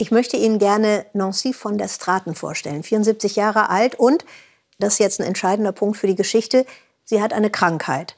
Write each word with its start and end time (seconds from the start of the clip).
Ich 0.00 0.12
möchte 0.12 0.36
Ihnen 0.36 0.60
gerne 0.60 1.06
Nancy 1.12 1.52
von 1.52 1.76
der 1.76 1.88
Straten 1.88 2.36
vorstellen, 2.36 2.84
74 2.84 3.34
Jahre 3.34 3.68
alt 3.68 3.96
und, 3.96 4.24
das 4.78 4.94
ist 4.94 4.98
jetzt 5.00 5.20
ein 5.20 5.26
entscheidender 5.26 5.72
Punkt 5.72 5.96
für 5.96 6.06
die 6.06 6.14
Geschichte, 6.14 6.64
sie 7.04 7.20
hat 7.20 7.32
eine 7.32 7.50
Krankheit. 7.50 8.14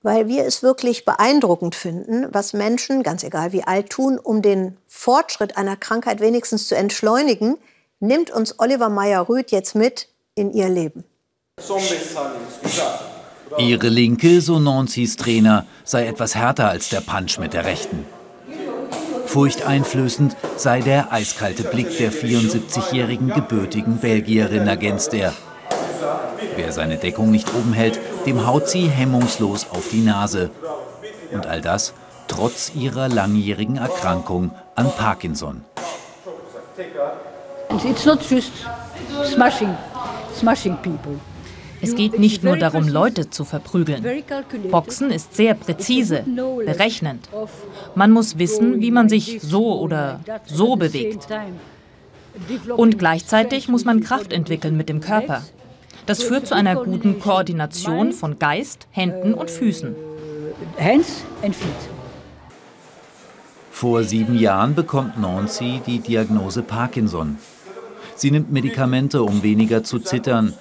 Weil 0.00 0.28
wir 0.28 0.44
es 0.44 0.62
wirklich 0.62 1.04
beeindruckend 1.04 1.74
finden, 1.74 2.28
was 2.30 2.52
Menschen, 2.52 3.02
ganz 3.02 3.24
egal 3.24 3.52
wie 3.52 3.64
alt, 3.64 3.90
tun, 3.90 4.16
um 4.16 4.42
den 4.42 4.76
Fortschritt 4.86 5.56
einer 5.56 5.76
Krankheit 5.76 6.20
wenigstens 6.20 6.68
zu 6.68 6.76
entschleunigen, 6.76 7.58
nimmt 7.98 8.30
uns 8.30 8.60
Oliver 8.60 8.88
Meyer-Rüth 8.88 9.50
jetzt 9.50 9.74
mit 9.74 10.08
in 10.36 10.52
ihr 10.52 10.68
Leben. 10.68 11.02
Ihre 13.58 13.88
linke, 13.88 14.40
so 14.40 14.60
Nancy's 14.60 15.16
Trainer, 15.16 15.66
sei 15.82 16.06
etwas 16.06 16.36
härter 16.36 16.68
als 16.68 16.90
der 16.90 17.00
Punch 17.00 17.40
mit 17.40 17.54
der 17.54 17.64
rechten. 17.64 18.06
Furchteinflößend 19.28 20.36
sei 20.56 20.80
der 20.80 21.12
eiskalte 21.12 21.62
Blick 21.64 21.98
der 21.98 22.10
74-jährigen 22.10 23.28
gebürtigen 23.28 23.98
Belgierin, 23.98 24.66
ergänzt 24.66 25.12
er. 25.12 25.34
Wer 26.56 26.72
seine 26.72 26.96
Deckung 26.96 27.30
nicht 27.30 27.54
oben 27.54 27.74
hält, 27.74 28.00
dem 28.24 28.46
haut 28.46 28.68
sie 28.68 28.88
hemmungslos 28.88 29.66
auf 29.70 29.90
die 29.90 30.00
Nase. 30.00 30.50
Und 31.30 31.46
all 31.46 31.60
das 31.60 31.92
trotz 32.26 32.72
ihrer 32.74 33.08
langjährigen 33.08 33.76
Erkrankung 33.76 34.50
an 34.74 34.90
Parkinson. 34.96 35.62
It's 37.84 38.06
not 38.06 38.22
just 38.22 38.52
smashing, 39.24 39.76
smashing 40.34 40.76
people. 40.78 41.20
Es 41.80 41.94
geht 41.94 42.18
nicht 42.18 42.44
nur 42.44 42.56
darum, 42.56 42.88
Leute 42.88 43.30
zu 43.30 43.44
verprügeln. 43.44 44.04
Boxen 44.70 45.10
ist 45.10 45.34
sehr 45.36 45.54
präzise, 45.54 46.24
berechnend. 46.64 47.28
Man 47.94 48.10
muss 48.10 48.38
wissen, 48.38 48.80
wie 48.80 48.90
man 48.90 49.08
sich 49.08 49.40
so 49.42 49.80
oder 49.80 50.20
so 50.46 50.76
bewegt. 50.76 51.28
Und 52.76 52.98
gleichzeitig 52.98 53.68
muss 53.68 53.84
man 53.84 54.00
Kraft 54.00 54.32
entwickeln 54.32 54.76
mit 54.76 54.88
dem 54.88 55.00
Körper. 55.00 55.42
Das 56.06 56.22
führt 56.22 56.46
zu 56.46 56.54
einer 56.54 56.76
guten 56.76 57.20
Koordination 57.20 58.12
von 58.12 58.38
Geist, 58.38 58.86
Händen 58.90 59.34
und 59.34 59.50
Füßen. 59.50 59.94
Vor 63.70 64.02
sieben 64.02 64.38
Jahren 64.38 64.74
bekommt 64.74 65.20
Nancy 65.20 65.80
die 65.86 66.00
Diagnose 66.00 66.62
Parkinson. 66.62 67.38
Sie 68.16 68.32
nimmt 68.32 68.50
Medikamente, 68.50 69.22
um 69.22 69.42
weniger 69.42 69.84
zu 69.84 70.00
zittern. 70.00 70.54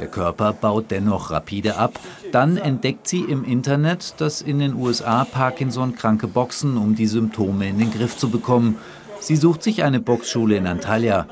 Der 0.00 0.08
Körper 0.08 0.54
baut 0.54 0.90
dennoch 0.90 1.30
rapide 1.30 1.76
ab. 1.76 2.00
Dann 2.32 2.56
entdeckt 2.56 3.06
sie 3.06 3.20
im 3.20 3.44
Internet, 3.44 4.14
dass 4.18 4.40
in 4.40 4.58
den 4.58 4.74
USA 4.74 5.24
Parkinson-Kranke 5.24 6.26
boxen, 6.26 6.78
um 6.78 6.94
die 6.94 7.06
Symptome 7.06 7.68
in 7.68 7.78
den 7.78 7.92
Griff 7.92 8.16
zu 8.16 8.30
bekommen. 8.30 8.78
Sie 9.20 9.36
sucht 9.36 9.62
sich 9.62 9.82
eine 9.82 10.00
Boxschule 10.00 10.56
in 10.56 10.66
Antalya, 10.66 11.26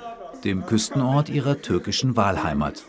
dem 0.44 0.66
Küstenort 0.66 1.30
ihrer 1.30 1.62
türkischen 1.62 2.16
Wahlheimat. 2.16 2.84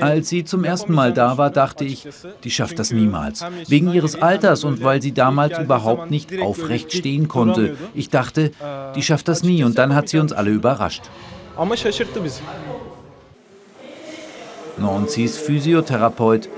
Als 0.00 0.28
sie 0.28 0.44
zum 0.44 0.64
ersten 0.64 0.92
Mal 0.92 1.12
da 1.12 1.38
war, 1.38 1.50
dachte 1.50 1.84
ich, 1.84 2.08
die 2.42 2.50
schafft 2.50 2.78
das 2.78 2.90
niemals. 2.90 3.44
Wegen 3.68 3.92
ihres 3.92 4.20
Alters 4.20 4.64
und 4.64 4.82
weil 4.82 5.00
sie 5.00 5.12
damals 5.12 5.58
überhaupt 5.58 6.10
nicht 6.10 6.40
aufrecht 6.40 6.92
stehen 6.92 7.28
konnte. 7.28 7.76
Ich 7.94 8.08
dachte, 8.10 8.50
die 8.96 9.02
schafft 9.02 9.28
das 9.28 9.42
nie 9.42 9.62
und 9.62 9.78
dann 9.78 9.94
hat 9.94 10.08
sie 10.08 10.18
uns 10.18 10.32
alle 10.32 10.50
überrascht. 10.50 11.02
Nancy's 14.78 15.36
Physiotherapeut 15.36 16.48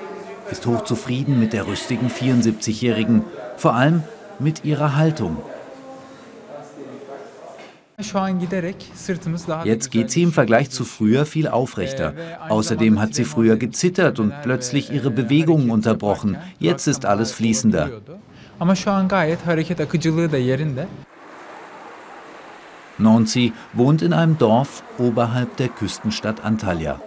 ist 0.50 0.66
hochzufrieden 0.66 1.40
mit 1.40 1.54
der 1.54 1.66
rüstigen 1.66 2.10
74-Jährigen, 2.10 3.24
vor 3.56 3.74
allem 3.74 4.02
mit 4.38 4.64
ihrer 4.64 4.96
Haltung. 4.96 5.38
Jetzt 9.64 9.90
geht 9.90 10.10
sie 10.10 10.22
im 10.22 10.32
Vergleich 10.32 10.70
zu 10.70 10.84
früher 10.84 11.24
viel 11.26 11.48
aufrechter. 11.48 12.14
Außerdem 12.48 13.00
hat 13.00 13.14
sie 13.14 13.24
früher 13.24 13.56
gezittert 13.56 14.18
und 14.18 14.34
plötzlich 14.42 14.90
ihre 14.90 15.10
Bewegungen 15.10 15.70
unterbrochen. 15.70 16.36
Jetzt 16.58 16.86
ist 16.86 17.06
alles 17.06 17.32
fließender. 17.32 17.90
Nancy 23.00 23.52
wohnt 23.72 24.02
in 24.02 24.12
einem 24.12 24.38
Dorf 24.38 24.82
oberhalb 24.98 25.56
der 25.56 25.68
Küstenstadt 25.68 26.44
Antalya. 26.44 27.00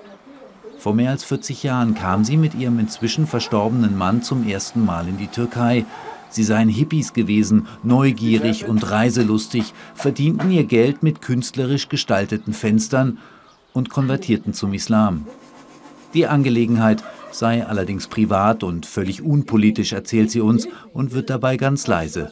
Vor 0.77 0.93
mehr 0.93 1.11
als 1.11 1.23
40 1.23 1.63
Jahren 1.63 1.95
kam 1.95 2.25
sie 2.25 2.35
mit 2.35 2.55
ihrem 2.55 2.77
inzwischen 2.79 3.25
verstorbenen 3.25 3.97
Mann 3.97 4.21
zum 4.21 4.45
ersten 4.47 4.83
Mal 4.83 5.07
in 5.07 5.17
die 5.17 5.27
Türkei. 5.27 5.85
Sie 6.29 6.43
seien 6.43 6.67
Hippies 6.67 7.13
gewesen, 7.13 7.67
neugierig 7.83 8.67
und 8.67 8.91
reiselustig, 8.91 9.73
verdienten 9.95 10.51
ihr 10.51 10.65
Geld 10.65 11.01
mit 11.03 11.21
künstlerisch 11.21 11.87
gestalteten 11.87 12.53
Fenstern 12.53 13.19
und 13.71 13.89
konvertierten 13.89 14.53
zum 14.53 14.73
Islam. 14.73 15.25
Die 16.13 16.27
Angelegenheit 16.27 17.03
sei 17.31 17.65
allerdings 17.65 18.07
privat 18.07 18.63
und 18.63 18.85
völlig 18.85 19.21
unpolitisch, 19.21 19.93
erzählt 19.93 20.31
sie 20.31 20.41
uns 20.41 20.67
und 20.91 21.13
wird 21.13 21.29
dabei 21.29 21.57
ganz 21.57 21.87
leise. 21.87 22.31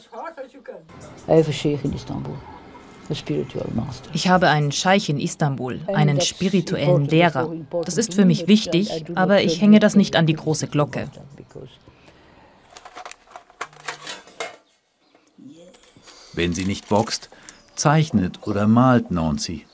Ich 4.14 4.28
habe 4.28 4.50
einen 4.50 4.72
Scheich 4.72 5.10
in 5.10 5.20
Istanbul, 5.20 5.80
einen 5.88 6.22
spirituellen 6.22 7.06
Lehrer. 7.06 7.52
Das 7.86 7.98
ist 7.98 8.14
für 8.14 8.26
mich 8.26 8.48
wichtig, 8.48 9.06
aber 9.16 9.42
ich 9.42 9.62
hänge 9.62 9.80
das 9.80 9.96
nicht 9.96 10.16
an 10.16 10.26
die 10.26 10.34
große 10.34 10.68
Glocke. 10.68 11.10
Wenn 16.34 16.54
sie 16.54 16.66
nicht 16.66 16.88
boxt, 16.88 17.30
zeichnet 17.76 18.40
oder 18.48 18.68
malt 18.68 19.12
Nancy. 19.12 19.66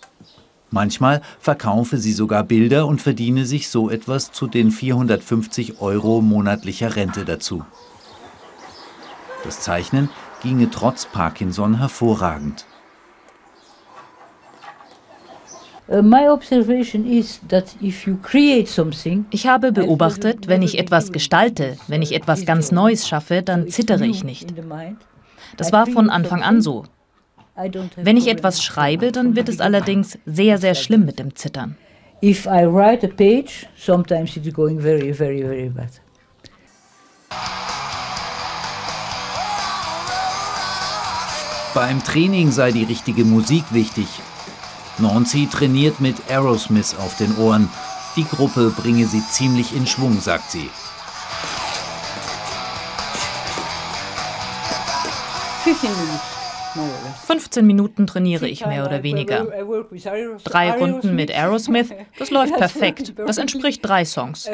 Manchmal 0.69 1.22
verkaufe 1.40 1.98
sie 1.98 2.12
sogar 2.12 2.44
Bilder 2.44 2.88
und 2.88 3.02
verdiene 3.02 3.46
sich 3.46 3.69
so 3.69 3.90
etwas 3.90 4.31
zu 4.31 4.48
den 4.48 4.72
450 4.72 5.80
Euro 5.80 6.22
monatlicher 6.22 6.96
Rente 6.96 7.25
dazu. 7.25 7.64
Das 9.44 9.62
Zeichnen 9.62 10.09
ginge 10.42 10.69
trotz 10.69 11.06
Parkinson 11.06 11.78
hervorragend. 11.78 12.66
Ich 15.90 15.96
habe 19.48 19.72
beobachtet, 19.72 20.48
wenn 20.48 20.62
ich 20.62 20.78
etwas 20.78 21.14
gestalte, 21.14 21.78
wenn 21.88 22.02
ich 22.02 22.14
etwas 22.14 22.46
ganz 22.46 22.72
Neues 22.72 23.08
schaffe, 23.08 23.42
dann 23.42 23.70
zittere 23.70 24.06
ich 24.06 24.25
nicht. 24.25 24.53
Das 25.56 25.72
war 25.72 25.88
von 25.88 26.09
Anfang 26.09 26.44
an 26.44 26.62
so. 26.62 26.84
Wenn 27.96 28.18
ich 28.18 28.28
etwas 28.28 28.62
schreibe, 28.62 29.14
dann 29.14 29.36
wird 29.36 29.48
es 29.48 29.62
allerdings 29.62 30.20
sehr, 30.25 30.58
sehr 30.58 30.75
schlimm 30.75 31.06
mit 31.06 31.20
dem 31.20 31.36
Zittern. 31.36 31.78
If 32.22 32.46
I 32.46 32.66
write 32.66 33.06
a 33.06 33.09
page, 33.09 33.68
sometimes 33.78 34.36
it's 34.36 34.52
going 34.52 34.81
very, 34.81 35.14
very, 35.14 35.44
very 35.44 35.69
bad. 35.69 35.92
Beim 41.74 42.04
Training 42.04 42.52
sei 42.52 42.72
die 42.72 42.84
richtige 42.84 43.24
Musik 43.24 43.64
wichtig. 43.72 44.08
Nancy 45.00 45.47
trainiert 45.47 46.00
mit 46.00 46.16
Aerosmith 46.30 46.96
auf 47.00 47.18
den 47.18 47.38
Ohren. 47.38 47.69
Die 48.16 48.25
Gruppe 48.25 48.74
bringe 48.75 49.06
sie 49.06 49.22
ziemlich 49.30 49.75
in 49.75 49.85
Schwung, 49.85 50.19
sagt 50.19 50.52
sie. 50.52 50.69
15 57.25 57.66
Minuten 57.66 58.07
trainiere 58.07 58.47
ich 58.47 58.66
mehr 58.66 58.86
oder 58.86 59.03
weniger. 59.03 59.47
Drei 60.44 60.72
Runden 60.72 61.16
mit 61.16 61.31
Aerosmith, 61.31 61.94
das 62.18 62.30
läuft 62.31 62.56
perfekt. 62.56 63.13
Das 63.18 63.38
entspricht 63.38 63.86
drei 63.86 64.06
Songs. 64.06 64.47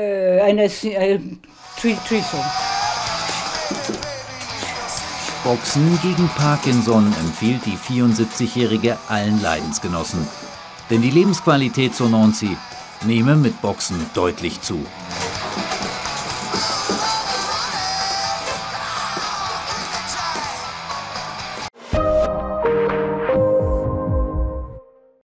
Boxen 5.44 6.00
gegen 6.02 6.30
Parkinson 6.38 7.06
empfiehlt 7.20 7.66
die 7.66 7.78
74-Jährige 7.78 8.98
allen 9.10 9.42
Leidensgenossen. 9.42 10.26
Denn 10.90 11.02
die 11.02 11.10
Lebensqualität, 11.10 11.94
so 11.94 12.08
Nancy, 12.08 12.56
nehme 13.06 13.36
mit 13.36 13.62
Boxen 13.62 13.98
deutlich 14.14 14.62
zu. 14.62 14.86